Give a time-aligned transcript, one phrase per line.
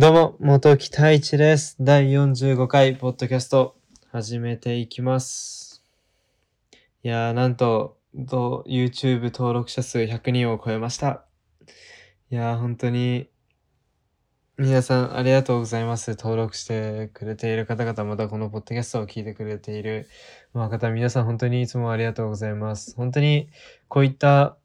[0.00, 1.76] どうも、元木太一です。
[1.80, 3.74] 第45回ポッドキャスト
[4.12, 5.84] 始めていきます。
[7.02, 11.24] いやー、なんと、YouTube 登録者数100人を超えました。
[12.30, 13.28] いやー、本当に、
[14.56, 16.10] 皆さんありがとうございます。
[16.10, 20.08] 登録してくれている方々、またこのポッドキャストを聞いてくれている、
[20.54, 22.94] 方、皆さん本当にいつもありがとうございます。
[22.94, 23.48] 本当に、
[23.88, 24.58] こういった、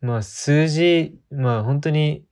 [0.00, 2.24] まあ、数字、まあ、本当に、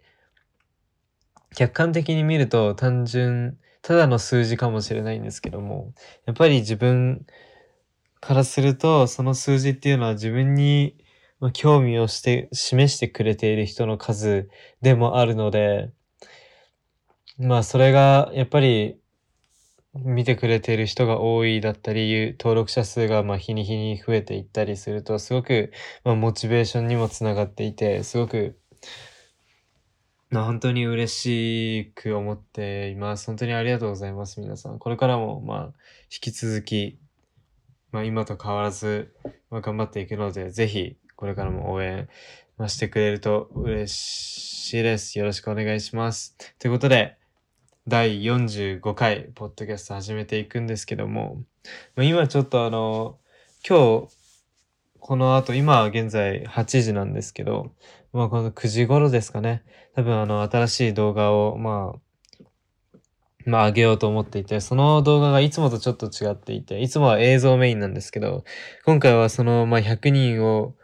[1.54, 5.92] 客観的に見ると単純、ただの数字かもしれないんですけども、
[6.26, 7.26] やっぱり自分
[8.20, 10.96] からすると、その数字っていうのは自分に
[11.52, 14.48] 興味をして、示してくれている人の数
[14.82, 15.90] でもあるので、
[17.38, 18.98] まあそれがやっぱり
[19.94, 25.72] 見てくれている人が多いだったり、登録者数がま日に日に増えていったりすると、すごく
[26.04, 28.58] まモチベーションにもつながっていて、すごく
[30.32, 33.26] 本当に嬉しく思っています。
[33.26, 34.78] 本当にありがとうございます、皆さん。
[34.80, 35.64] これからも、まあ、
[36.12, 36.98] 引き続き、
[37.92, 39.14] まあ今と変わらず、
[39.50, 42.08] まあ、頑張っていくので、ぜひ、これからも応援、
[42.68, 45.18] してくれると嬉しいです。
[45.18, 46.34] よろしくお願いします。
[46.58, 47.18] ということで、
[47.86, 51.42] 第45回、ポッドキャスト始めていくんですけども、
[51.94, 53.18] まあ、今ちょっとあの、
[53.68, 54.15] 今日、
[55.00, 57.72] この後、今現在8時なんですけど、
[58.12, 59.64] まあこの9時頃ですかね。
[59.94, 62.40] 多分あの新しい動画をまあ
[63.46, 68.44] まあ上げようと思っていてその動画がいつもとちょっと違っていていつもは映像メインなんですけど
[68.84, 70.74] 今回はそのまあ100人を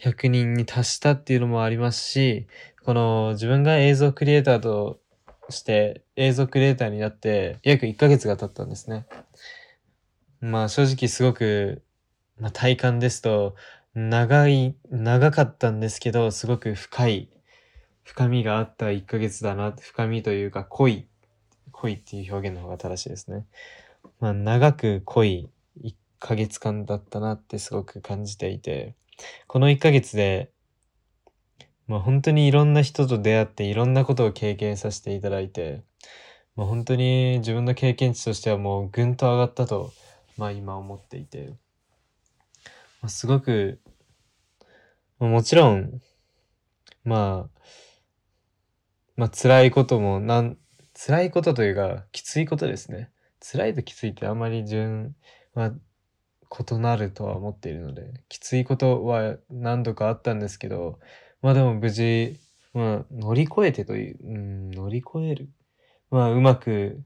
[0.00, 2.46] 100人に達したっていうのもありますし
[2.84, 5.00] この自分が映像クリエイターと
[5.48, 9.06] して映像クリエイターになって約1ヶ月が経ったんですね。
[10.40, 11.82] まあ正直すごく、
[12.40, 13.54] ま、体感ですと
[13.94, 17.28] 長い、長かったんですけど、すごく深い、
[18.02, 21.06] 深みがあった1ヶ月だな、深みというか濃い、
[21.72, 23.46] 濃いっていう表現の方が正しいですね。
[24.20, 25.50] まあ長く濃い
[25.82, 28.94] 1ヶ月間だったなってすごく感じていて、
[29.46, 30.50] この1ヶ月で、
[31.86, 35.82] まあ本当にいろんな人と出会っていろんなことを経験させていただいて、
[36.54, 39.92] まあ本当に自分の経験値としてはもうぐんと上がったと、
[40.36, 41.54] まあ今思っていて、
[43.08, 43.80] すごく、
[45.18, 46.00] もちろん、
[47.04, 47.60] まあ、
[49.16, 50.58] まあ辛いこともなん、
[50.94, 53.10] 辛いことというか、きついことですね。
[53.40, 55.14] 辛いときついってあまり順
[55.54, 55.72] は
[56.70, 60.98] 異なるとは思っているので、きついことは何度かあったんですけど、
[61.42, 62.38] まあでも無事、
[62.74, 65.48] まあ乗り越えてという、うん、乗り越える。
[66.10, 67.02] まあうまく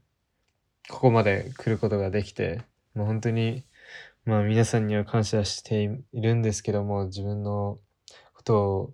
[0.89, 2.61] ここまで来ることができて、
[2.93, 3.63] まあ本当に
[4.25, 7.77] まあ皆さんには感謝しているんですけども、自分の
[8.33, 8.93] ことを、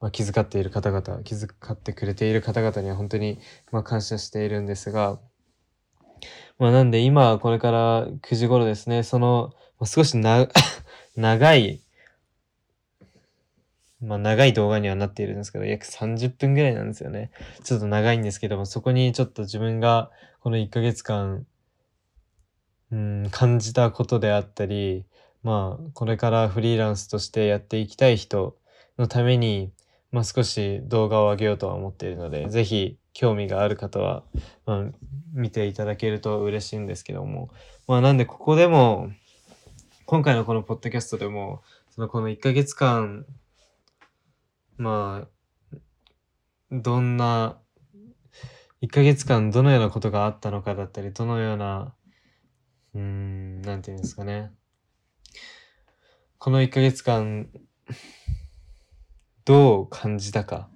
[0.00, 3.38] まあ、気遣っている方々、気遣ってくれている方々には本当に、
[3.70, 5.20] まあ、感謝しているんですが、
[6.58, 10.48] まあなんで今これから9時頃ですね、その、ま、少しな
[11.14, 11.80] 長い、
[14.00, 17.30] まあ長い動画にはなっているんですけど、約30分ぐらいなんですよね。
[17.62, 21.46] ちょっと長いんですけども、そこにちょっと自分がこの1ヶ月間、
[22.94, 25.04] うん、感じたことであったり、
[25.42, 28.56] まあ、これからフリーランスとしてやっていきたい人
[28.98, 29.72] のために、
[30.12, 34.22] まあ少し動画を上げようとは思っているので、ぜひ興味がある方は、
[34.64, 34.84] まあ、
[35.32, 37.50] 見ていただけると嬉しいんですけども、
[37.88, 39.10] まあなんでここでも、
[40.06, 43.26] 今回のこのポッドキャストでも、そのこの1ヶ月間、
[44.76, 45.26] ま
[45.72, 45.76] あ、
[46.70, 47.58] どんな、
[48.82, 51.92] 1ヶ月間どのようなことがあったのかだったり、どのような、
[52.94, 54.52] うん、なんていうんですかね。
[56.38, 57.48] この1ヶ月間、
[59.44, 60.68] どう感じたか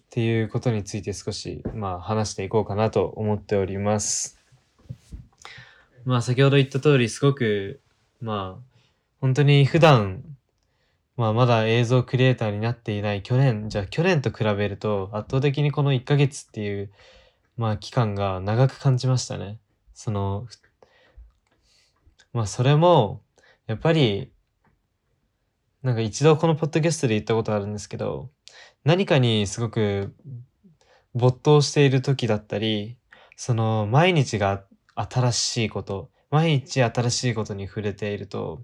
[0.00, 4.38] っていうことについて少し、まあ話していこうかなと思っております。
[6.04, 7.80] まあ先ほど言った通り、すごく、
[8.20, 8.78] まあ、
[9.20, 10.24] 本当に普段、
[11.16, 16.90] まあまだ映像クリエイターになっていない去年、じゃあ去年と比べると圧倒的にこの1ヶ月っていう、
[17.56, 19.58] まあ期間が長く感じましたね。
[19.94, 20.46] その、
[22.38, 23.24] まあそれも、
[23.66, 24.32] やっぱり、
[25.82, 28.30] なんか一度このポッドキャストで言ったことあるんですけど、
[28.84, 30.14] 何かにすごく
[31.14, 32.96] 没頭している時だったり、
[33.34, 34.62] その毎日が
[34.94, 38.62] 新しいこと、毎日新しいことに触れていると、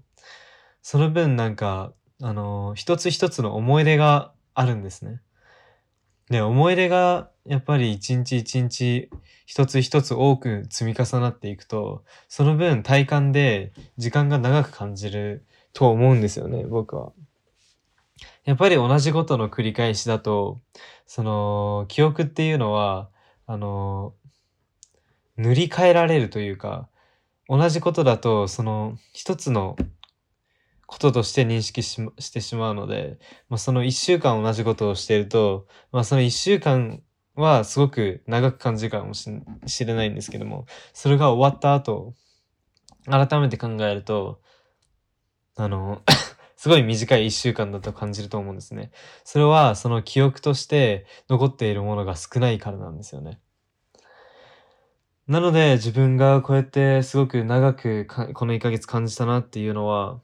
[0.81, 1.91] その分なんか、
[2.21, 5.19] あの、一つ一つの思い出があるんですね。
[6.29, 9.09] で、思い出がやっぱり一日一日
[9.45, 17.11] 一つ一つ多く積み重なっていくと、その分体感で時間が長く感じると思うんですよね、僕は。
[18.45, 20.61] やっぱり同じことの繰り返しだと、
[21.05, 23.09] その、記憶っていうのは、
[23.45, 24.13] あの、
[25.37, 26.87] 塗り替えられるというか、
[27.47, 29.75] 同じことだと、その一つの
[30.87, 33.17] こととして認識ししてしまうので、
[33.49, 37.01] まあ、その一週間同じことをしていると、まあ、その一週間
[37.35, 39.29] はすごく長く感じるかもし
[39.85, 42.13] れないんですけども、それが終わった後、
[43.05, 44.41] 改めて考えると、
[45.55, 46.01] あの
[46.57, 48.91] すごい短い一週間だと感じると思うんですね。
[49.23, 53.39] それはその記憶として残っているものが少ないからなんですよね。
[55.27, 60.21] なので自分がこうやってすごく長くこの1ヶ月感じたなっていうのは、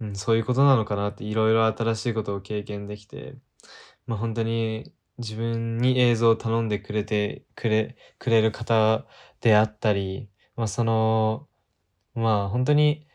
[0.00, 3.34] うん、そういうことなのかなっていろいろ新しいことを経験できて、
[4.06, 9.06] まあ本当に自分に映像を頼んでくれて、くれ、くれる方
[9.40, 11.48] であったり、まあその、
[12.14, 13.06] まあ本当に、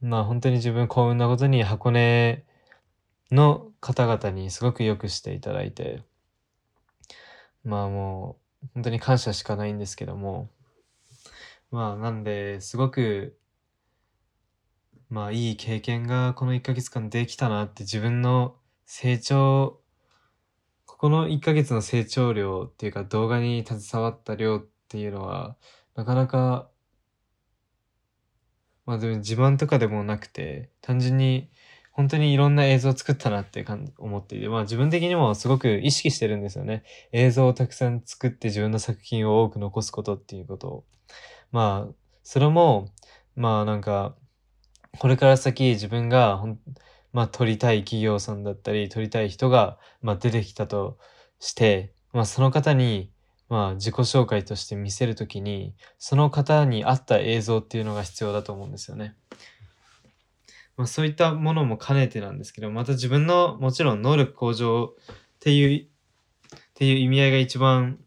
[0.00, 2.44] まあ本当に自分幸運なことに箱根
[3.30, 6.02] の方々にすごくよくしていただいて、
[7.64, 10.50] まあもう本当に感謝しかないんですけども、
[11.70, 13.38] まあなんで、すごく、
[15.10, 19.80] まあいい経験がこの1ヶ月間できたなって自分の成長
[20.98, 25.56] この1ヶ月の成長量っていうか動画に携わった量っていうのは、
[25.94, 26.68] なかなか、
[28.84, 31.50] まあでも自慢とかでもなくて、単純に
[31.92, 33.64] 本当にいろんな映像を作ったなって
[33.98, 36.82] 思っていて、まあ自分的にもすごく意識してるんですよね。
[37.12, 40.84] 映像をたくさん作って自分の作品を多く残すことっていうことを。
[41.52, 41.94] まあ、
[42.24, 42.88] それも、
[43.36, 44.16] まあなんか、
[44.98, 46.42] これから先自分が
[47.18, 50.98] まあ、取りたい企業さんだったり、取りたい人が、まあ、出てきたと
[51.40, 53.10] して、まあ、その方に、
[53.48, 59.16] まあ、自己紹介として見せるときに、その方に合った映像っていうのが必要だと思うんですよね。
[60.76, 67.98] まあ、そういったものも兼ねてなんですけど、また自分のもちろん能力向上っていう、っていう意味合いが一番、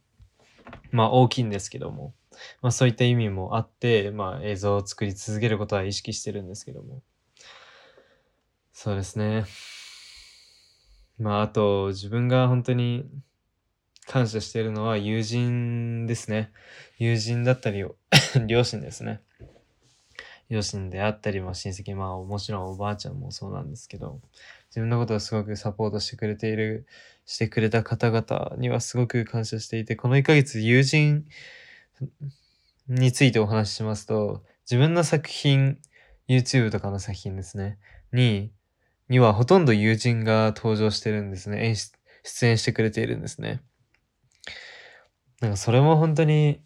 [0.92, 2.14] まあ大きいんですけども、
[2.62, 7.02] まあそういった意味もあって、まあ映像を作り続けることは意識してるんですけども。
[8.84, 9.46] そうですね。
[11.20, 13.06] まあ、あと、自分が本当に
[14.08, 16.52] 感謝しているのは友人ですね。
[16.98, 17.86] 友人だったり、
[18.48, 19.22] 両親ですね。
[20.50, 24.20] 両親であったり、ま親戚、まあもちろんおばあちゃんもそうなんですけど、
[24.70, 26.88] 自分のことをすごくサポートしてくれている、
[27.28, 31.28] してくれた方々にはすごく感謝していて、この1ヶ月友人
[32.88, 35.78] についてお話ししますと、自分の作品、
[36.28, 37.78] YouTube とかの作品ですね、
[38.12, 38.52] に、
[39.12, 41.66] にはほとんど友人が登場してるんですね。
[41.66, 41.92] 演出、
[42.24, 43.62] 出演してくれているんですね。
[45.42, 46.62] なんかそれも本当に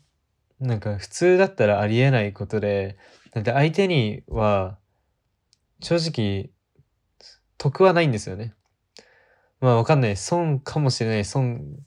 [0.59, 2.99] なんか普通だったらありえないことで、
[3.33, 4.77] だって相手には
[5.81, 6.51] 正直
[7.57, 8.53] 得はないんですよね。
[9.59, 10.15] まあわかんない。
[10.15, 11.25] 損かもしれない。
[11.25, 11.79] 損、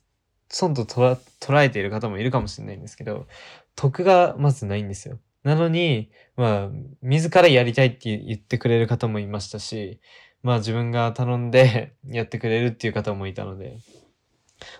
[0.48, 3.28] 損と捉えている方もいるかもしれないんですけど、
[3.76, 5.20] 得がまずないんですよ。
[5.44, 6.70] なのに、まあ、
[7.00, 10.00] 自らやりたいって言ってくれる方もいましたし、
[10.42, 13.78] まあ自分が頼んで やってくれるっていう方もいたので、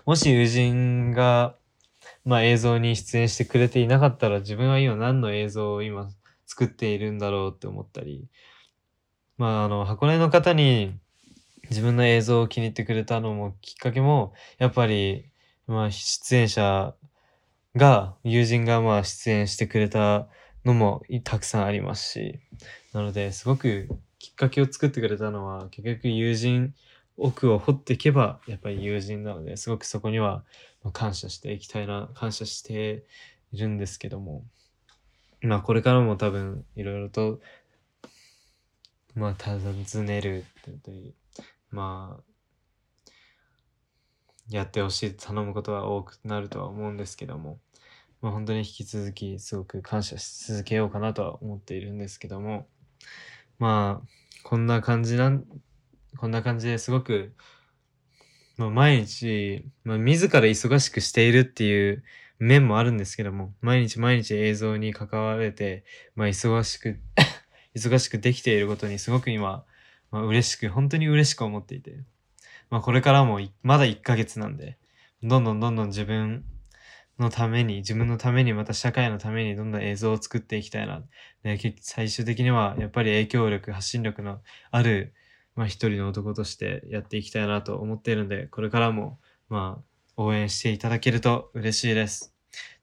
[0.05, 1.55] もし友人が、
[2.25, 6.09] まあ映像に出演してくれていなかったら自分は今何の映像を今
[6.45, 8.27] 作っているんだろうって思ったり、
[9.37, 10.99] まああの、箱根の方に
[11.69, 15.25] 自分の映像を気に入ってくれたのもきっかけも、やっぱり、
[15.67, 16.95] まあ出演者
[17.75, 20.27] が、友人がまあ出演してくれた
[20.65, 22.39] のもたくさんありますし、
[22.93, 23.87] なので、すごく
[24.19, 26.75] きっかけを作ってくれたのは、結局友人、
[27.17, 30.43] 奥を掘っていけば、やっぱり友人なので、すごくそこには
[30.93, 33.05] 感謝していきたいな、感謝して
[33.51, 34.43] いるんですけども、
[35.41, 37.39] まあこれからも多分いろいろと、
[39.15, 40.45] まあ尋ねる
[40.83, 41.13] という、
[41.71, 42.23] まあ、
[44.49, 47.59] やってほしい、頼むことは多くなるとは思うんですけども、
[48.21, 52.67] まあ本当に引き続きすごく感謝し続けようかなとは思っているんですけども、
[53.59, 54.07] まあ、
[54.43, 55.45] こんな感じなん、
[56.17, 57.33] こんな感じですごく、
[58.57, 62.03] まあ、毎日、まあ、自ら忙しくしているっていう
[62.39, 65.83] 面もあるんですけども、毎日毎日映像に関われて、
[66.15, 66.99] まあ、忙しく
[67.75, 69.65] 忙しくできていることにすごく今、
[70.09, 71.97] まあ、嬉しく、本当に嬉しく思っていて、
[72.69, 74.77] まあ、これからもまだ1ヶ月なんで、
[75.21, 76.45] どんどんどんどん自分
[77.19, 81.03] のために、自分のために、また社会のためにどんどん映像を作っていきたいな。
[81.43, 85.13] で最終的には、やっぱり影響力、発信力のある、
[85.55, 92.33] まあ一人の男としてやっていきたいなと思っているので、これからも、まあ、応援していただけると嬉しいです。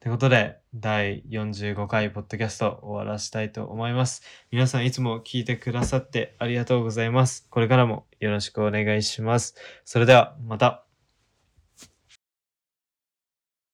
[0.00, 4.22] ということで、第45回ポッドキャスト終わらしたいと思います。
[4.50, 7.46] 皆さんいつも聞いてくださってありがとうございます。
[7.50, 9.56] これからもよろしくお願いします。
[9.84, 10.85] それではまた。